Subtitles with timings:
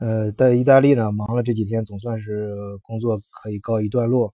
[0.00, 4.32] 呃，在意大利呢，忙了这几天，总算是工作可以告一段落。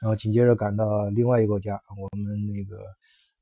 [0.00, 2.82] 然后紧接着赶到另外一个国家，我们那个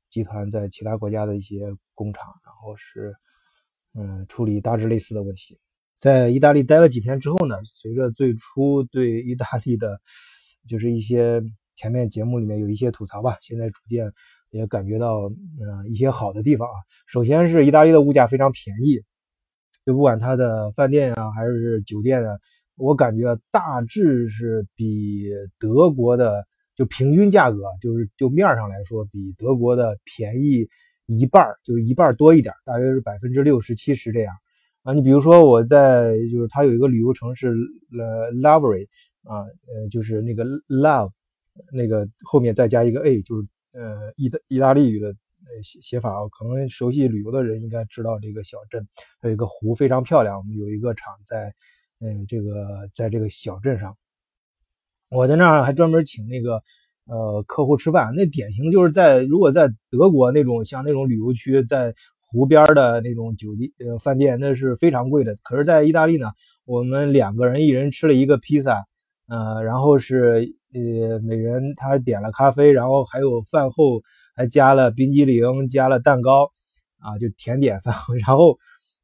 [0.09, 3.13] 集团在其他国家的一些工厂，然后是
[3.95, 5.57] 嗯处理大致类似的问题。
[5.97, 9.99] 在意大利待了几天之后呢，随着最初对意大利的，
[10.67, 11.41] 就是一些
[11.75, 14.11] 前面节目里面有一些吐槽吧，现在逐渐
[14.51, 16.75] 也感觉到嗯一些好的地方啊。
[17.07, 19.01] 首先是意大利的物价非常便宜。
[19.85, 22.37] 就不管它的饭店啊，还是酒店啊，
[22.77, 26.45] 我感觉大致是比德国的
[26.75, 30.67] 就平均价格，就是就面上来说，比德国的便宜
[31.05, 34.33] 一半就是一半多一点，大约是百分之六十七十这样
[34.83, 34.93] 啊。
[34.93, 37.49] 你比如说我在就是它有一个旅游城市
[37.97, 38.87] 呃，Lovery
[39.23, 41.11] 啊，呃就是那个 Love
[41.73, 45.13] 那个后面再加一个 A，就是呃意大意大利语的。
[45.45, 48.87] 呃写写法啊，可能熟悉旅游的人应该知道这个小镇，
[49.21, 50.37] 有一个湖非常漂亮。
[50.37, 51.53] 我们有一个厂在，
[51.99, 53.97] 嗯，这个在这个小镇上，
[55.09, 56.63] 我在那儿还专门请那个
[57.05, 58.13] 呃客户吃饭。
[58.15, 65.35] 那典型就是在如果在德国那种像那种旅游区，在湖边的那种酒店呃饭店，那是非常贵的。
[65.43, 66.31] 可是，在意大利呢，
[66.65, 68.85] 我们两个人一人吃了一个披萨，
[69.27, 74.01] 呃，然后是呃每人他点了咖啡，然后还有饭后。
[74.35, 76.51] 还加了冰激凌，加了蛋糕，
[76.99, 77.93] 啊，就甜点饭。
[78.25, 78.57] 然后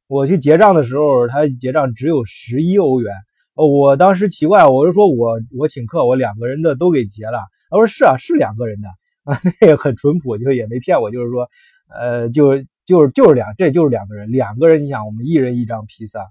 [0.08, 3.14] 我去结账的时候，他结账只有十一欧元。
[3.54, 7.38] 我当时奇怪，我就说我我请客，我两个人的都给结了。
[7.68, 8.88] 他说是啊，是两个人的
[9.24, 11.48] 啊，那也很淳朴，就也没骗我，就是说，
[11.88, 16.26] 呃，就就是就是两，这就是两个人，两个人，你想，我们一人一张披萨，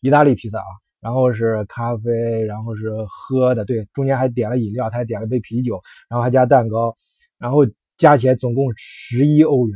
[0.00, 6.94] 意大利披萨啊，然后是咖啡，然后是喝的，对，中间还点了饮料，他还点了杯啤酒，然后还加蛋糕，
[7.38, 7.66] 然后。
[7.96, 9.74] 加起来总共十一欧元，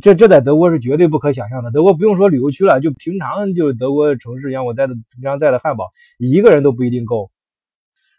[0.00, 1.70] 这这在德国是绝对不可想象的。
[1.70, 7.30] 德国不用说旅游区了，就平常就是德国城市，像我在的平常在的汉堡，一个人都不一定够。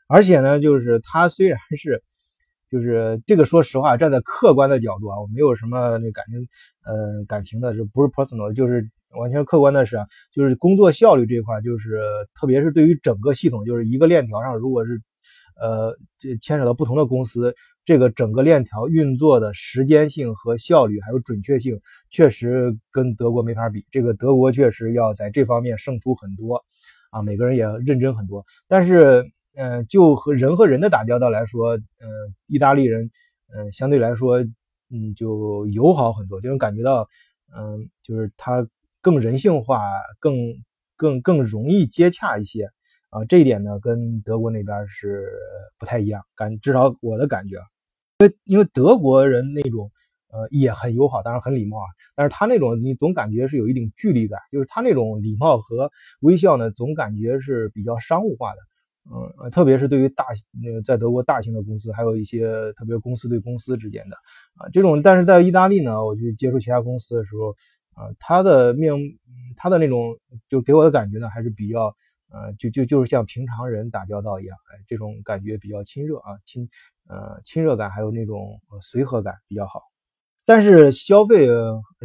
[0.08, 2.04] 而且呢，就是它虽然是，
[2.70, 6.48] 就是这个说实话，站在客观的角度啊，我没有什么那感情，
[6.86, 8.88] 呃，感情的，是不是 personal，就是
[9.20, 12.00] 完全客观的是啊，就是工作效率这一块，就是
[12.36, 15.02] 特别是对于整个系统，就是一个链条上，如果是。
[15.62, 17.54] 呃，这牵扯到不同的公司，
[17.90, 23.84] 这个整个链条运作的时间性和效率，还有准确性，确实跟德国没法比。
[23.90, 26.64] 这个德国确实要在这方面胜出很多，
[27.10, 28.46] 啊，每个人也认真很多。
[28.68, 31.82] 但是，嗯，就和人和人的打交道来说，嗯，
[32.46, 33.10] 意大利人，
[33.56, 34.38] 嗯，相对来说，
[34.92, 37.08] 嗯，就友好很多，就能感觉到，
[37.58, 38.68] 嗯，就是他
[39.02, 39.82] 更人性化，
[40.20, 40.36] 更
[40.96, 42.70] 更更容易接洽一些。
[43.10, 45.28] 啊，这一点呢，跟德国那边是
[45.80, 47.58] 不太一样，感至少我的感觉，
[48.20, 49.90] 因为因为德国人那种
[50.28, 58.60] 呃也很友好，当然很礼貌啊，但是他那种你总感觉是有一定距离感，就是他那种礼貌和微笑呢，总感觉是比较商务化的，
[59.46, 60.26] 嗯，特别是对于大
[60.66, 64.18] 呃在德国大型的公司，还有一些特别公司对公司之间的
[64.58, 67.56] 啊这种，但是在意大利呢，我去接触其他公司的时候，
[67.94, 68.96] 啊，他的面
[69.56, 70.18] 他的那种
[70.50, 71.96] 就给我的感觉呢，还是比较。
[72.32, 76.70] 呃，就就就是像平常人打交道一样，哎，这种感觉比较亲热啊，亲，
[77.10, 79.82] 呃，亲热感还有那种随和感比较好。
[80.46, 81.48] 但是消费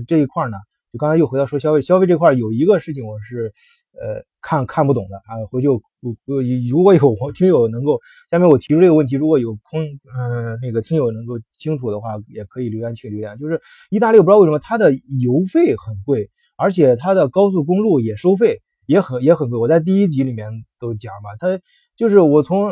[0.06, 0.56] 这一块呢，
[0.92, 3.52] 就刚才又回到说消费，消费这块有一个事情我是，
[3.92, 8.00] 呃，看看不懂的啊，回去我我如果有听友能够，
[8.30, 13.38] 下面我提出这个问题，如果有空，嗯，那个听友能够清楚的话，也可以留言区留言。
[13.38, 13.60] 就是
[13.90, 18.60] 意大利，我不知道为什么它的油费很贵，而且它的高速公路也收费。
[18.86, 21.58] 也很也很贵，我在第一集里面都讲吧，它
[21.96, 22.70] 就是我从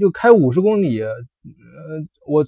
[0.00, 1.02] 就开五十公里，
[1.82, 2.46] 呃，我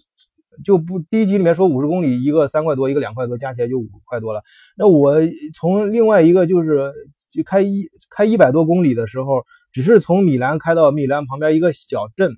[0.64, 4.42] 就不第一集里面说五十公里一个三块多，一个两块多，加起来就五块多了。
[4.76, 5.14] 那我
[5.52, 6.92] 从另外一个就是
[7.30, 12.30] 就开一开一百多公里的时候，只是从米兰开到米兰旁边一个小镇，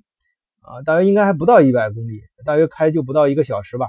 [0.61, 3.85] 啊，大约应该还不到一百公里，大约开就不到一个小时吧。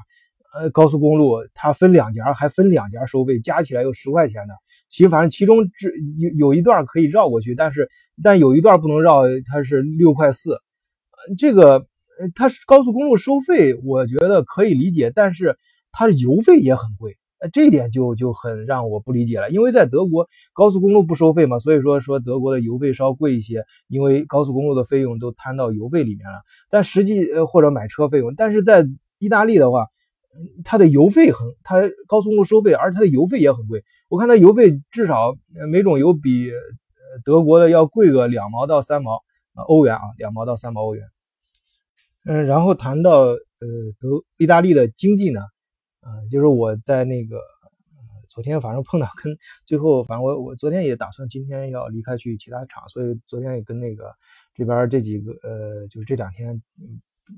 [0.54, 4.54] 呃，高速公路它分两节，还分两节收费，加起来有十块钱的。
[4.88, 7.88] 其实反正其中这有有一段可以绕过去，但是
[8.22, 10.58] 但有一段不能绕，它是六块四。
[11.36, 11.86] 这个
[12.34, 15.56] 它高速公路收费，我觉得可以理解，但是
[15.92, 19.50] 它的油费也很贵，呃这一点就就很让我不理解了。
[19.50, 26.40] 因为在德国高速公路不收费嘛，所以说说德国的油费稍贵一些，因为高速公路的费用都摊到油费里面了。
[26.70, 28.86] 但实际呃或者买车费用，但是在
[29.18, 29.86] 意大利的话。
[30.62, 33.82] 它的油费很，它高速公路收费，而它的油费也很贵。
[34.08, 35.34] 我看它油费至少
[35.72, 36.52] 每种油比
[37.24, 39.18] 德国的要贵个两毛到三毛
[39.66, 41.02] 欧元啊，两毛到三毛欧元。
[42.28, 43.38] 嗯，然后谈到呃
[43.98, 45.40] 德意大利的经济呢，
[46.02, 47.40] 啊，就是我在那个
[48.28, 49.34] 昨天反正碰到跟
[49.64, 54.12] 最后，反正我我昨天也打算今天要离开去其他厂，所以昨天也跟那个
[54.54, 56.60] 这边这几个呃，就是这两天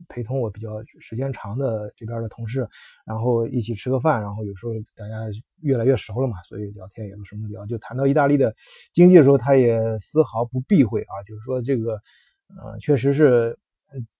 [0.09, 2.69] 陪同我比较时间长的这边的同事，
[3.07, 5.19] 然后一起吃个饭，然后有时候大家
[5.61, 8.53] 越来越熟了嘛，所以聊天也都什么聊，就谈到意大利的
[8.93, 11.93] 经济的时候，他也丝毫不避讳啊，就是说这个
[12.61, 13.57] 呃，确实是。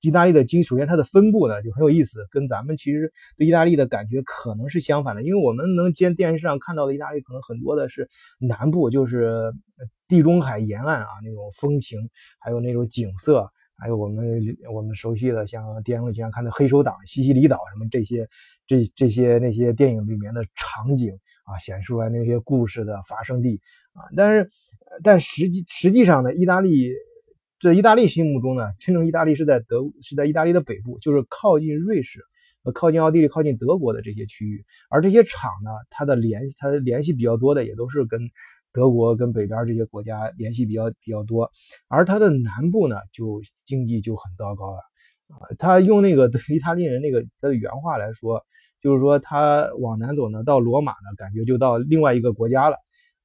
[0.01, 8.09] 意大利的经，首先它的分布呢就很有意思，跟咱们其实对意大利的感觉可能是相反的，因为我们能见电视上看到的意大利可能很多的是
[8.39, 9.53] 南部，就是
[10.09, 11.99] 地中海沿岸啊那种风情，
[12.41, 14.41] 还有那种景色，还有我们
[14.75, 18.29] 我们熟悉的像电影里经常看的黑手党、西西里岛什么这些
[18.67, 21.13] 这这些那些电影里面的场景
[21.45, 23.61] 啊，显示出来那些故事的发生地
[23.93, 24.51] 啊，但是
[25.05, 26.93] 但实际实际上呢，意大利。
[27.61, 32.21] 在意大利心目中呢，真正意大利是在德，是在意大利的北部，就是靠近瑞士、
[32.73, 34.65] 靠近奥地利、靠近德国的这些区域。
[34.89, 38.19] 而这些厂呢，它的联它的联系比较多的，也都是跟
[38.73, 41.51] 德国、跟北边这些国家联系比较比较多。
[41.89, 44.79] 而它的南部呢，就经济就很糟糕了
[45.29, 45.45] 啊。
[45.59, 48.43] 他用那个 意大利人那个他的原话来说，
[48.81, 52.77] 就是说他往南走呢，到罗马呢，感觉就到另外一个国家了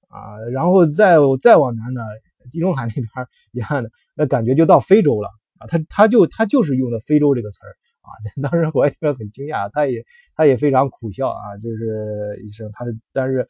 [0.10, 0.38] 啊。
[0.52, 2.02] 然后再再往南呢。
[2.52, 3.08] 地中海那边
[3.52, 5.68] 一样的，那感觉就到非洲了啊！
[5.68, 7.72] 他他就他就是用的非洲这个词儿
[8.02, 8.10] 啊！
[8.44, 10.04] 当时我也听了很惊讶，他也
[10.36, 13.48] 他也非常苦笑啊，就是一声他，但是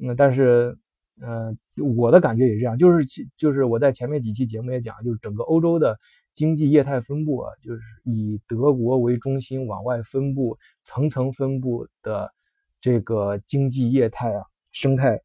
[0.00, 0.76] 嗯，但是
[1.20, 1.58] 嗯，
[1.96, 3.04] 我的感觉也是这样，就是
[3.36, 5.98] 就是我在前面几期节目也讲，就是整个欧洲的
[6.34, 12.30] 经济业态分布啊，就是以德国为中心往外分布，层层分布的
[12.80, 15.20] 这个经济业态啊生态，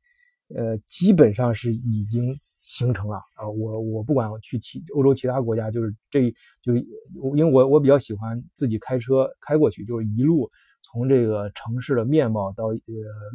[0.56, 2.40] 呃，基本上是已经。
[2.66, 6.80] 形成了啊，我我不管去其欧洲其他国家，就是这就是
[7.36, 10.50] 因为我我比较喜欢自己开车开过去，就是一路
[10.82, 12.78] 从这个城市的面貌到呃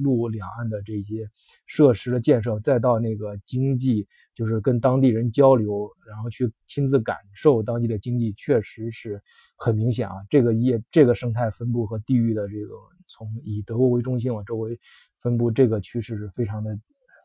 [0.03, 1.29] 路两岸的这些
[1.67, 9.23] 设施的建设，再到那个经济，就是跟当地人交流，然后去亲自感受当地的经济，确实是
[9.59, 10.15] 很明显啊。
[10.31, 12.75] 这个业这个生态分布和地域的这个
[13.07, 14.81] 从以德国为中心往周围
[15.21, 16.79] 分布，这个趋势是非常的。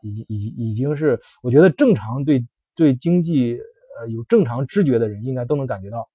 [0.04, 2.46] 已经已已经是，我觉得正常对
[2.76, 3.58] 对经济
[4.00, 6.10] 呃有正常知觉的人应该都能感觉到。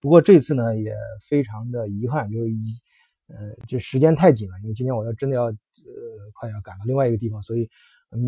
[0.00, 0.94] 不过这次呢也
[1.28, 2.70] 非常的遗憾，就是一
[3.26, 3.36] 呃
[3.66, 5.54] 这时间太紧了，因为今天我要真的要呃
[6.34, 7.68] 快要赶到另外一个地方，所以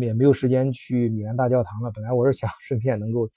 [0.01, 1.89] 也没有时间去米兰大教堂了。
[1.91, 3.29] 本来我是想顺便能够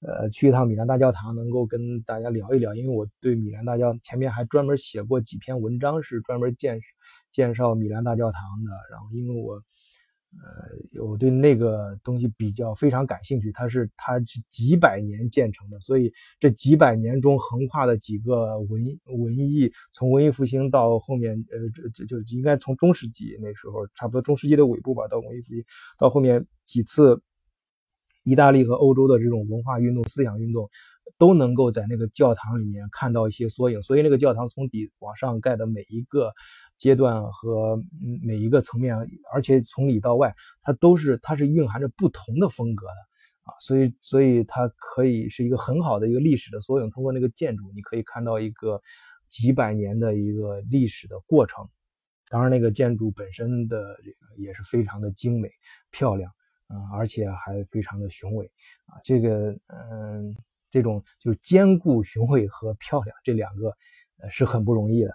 [0.00, 6.80] 呃去一趟米兰大教堂，能够跟大家聊一聊，因为我对米兰大教前面还专门写过几篇文章，是专门介
[7.32, 8.70] 介绍米兰大教堂的。
[8.90, 9.62] 然后因为我。
[10.42, 21.58] 呃，我对那个东西比较非常感兴趣，它是它是几百年建成的，所以这几百年中横跨的几个文文艺，从文艺复兴到后面，呃，
[21.94, 25.64] 这就应该从中世纪那时候，差不多中世纪的尾部吧，到文艺复兴，
[25.96, 27.22] 到后面几次
[28.24, 30.68] 意大利和欧洲的这种文化运动、思想运动，
[31.16, 36.32] 都能够在那个教堂里面看到一些缩影，所以那个教堂从底往上盖的每一个。
[36.76, 37.82] 阶段和
[38.22, 38.96] 每一个层面，
[39.32, 42.92] 而且从里到外，它都是它是蕴含着不同的风格的
[43.44, 46.90] 啊，所以所以它可以是一个很好的一个历史的缩影。
[46.90, 48.80] 通过那个建筑，你可以看到一个
[49.28, 51.68] 几百年的一个历史的过程。
[52.28, 55.50] 当然，那个建筑本身的这个也是非常的精美
[55.90, 56.32] 漂亮
[56.66, 58.50] 啊，而且还非常的雄伟
[58.86, 58.98] 啊。
[59.04, 60.34] 这个嗯，
[60.70, 63.76] 这种就是兼顾雄伟和漂亮这两个
[64.18, 65.14] 呃是很不容易的。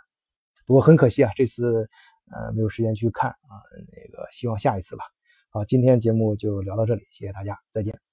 [0.69, 1.89] 不过很可惜啊，这次
[2.31, 3.57] 呃没有时间去看啊，
[3.91, 5.03] 那个希望下一次吧。
[5.49, 8.08] 好，今天节目就聊到这里，谢谢大家，再见。